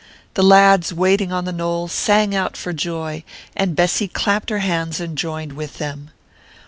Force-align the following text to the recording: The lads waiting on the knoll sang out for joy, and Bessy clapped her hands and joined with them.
The 0.33 0.41
lads 0.41 0.91
waiting 0.91 1.31
on 1.31 1.45
the 1.45 1.51
knoll 1.53 1.87
sang 1.87 2.33
out 2.33 2.57
for 2.57 2.73
joy, 2.73 3.23
and 3.55 3.75
Bessy 3.75 4.07
clapped 4.07 4.49
her 4.49 4.57
hands 4.57 4.99
and 4.99 5.15
joined 5.15 5.53
with 5.53 5.77
them. 5.77 6.09